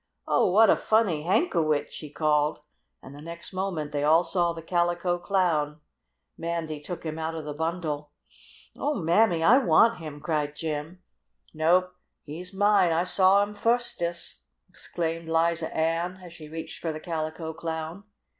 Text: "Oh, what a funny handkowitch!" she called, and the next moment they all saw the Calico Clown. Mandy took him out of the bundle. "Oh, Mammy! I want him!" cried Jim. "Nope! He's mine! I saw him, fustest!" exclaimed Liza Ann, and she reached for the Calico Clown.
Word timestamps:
"Oh, 0.27 0.49
what 0.49 0.71
a 0.71 0.75
funny 0.75 1.21
handkowitch!" 1.25 1.91
she 1.93 2.09
called, 2.09 2.61
and 3.03 3.13
the 3.13 3.21
next 3.21 3.53
moment 3.53 3.91
they 3.91 4.03
all 4.03 4.23
saw 4.23 4.51
the 4.51 4.63
Calico 4.63 5.19
Clown. 5.19 5.79
Mandy 6.39 6.79
took 6.81 7.03
him 7.05 7.19
out 7.19 7.35
of 7.35 7.45
the 7.45 7.53
bundle. 7.53 8.09
"Oh, 8.75 8.95
Mammy! 8.95 9.43
I 9.43 9.59
want 9.59 9.97
him!" 9.99 10.19
cried 10.19 10.55
Jim. 10.55 11.03
"Nope! 11.53 11.93
He's 12.23 12.51
mine! 12.51 12.91
I 12.91 13.03
saw 13.03 13.43
him, 13.43 13.53
fustest!" 13.53 14.39
exclaimed 14.67 15.29
Liza 15.29 15.71
Ann, 15.77 16.17
and 16.23 16.33
she 16.33 16.49
reached 16.49 16.79
for 16.79 16.91
the 16.91 16.99
Calico 16.99 17.53
Clown. 17.53 18.03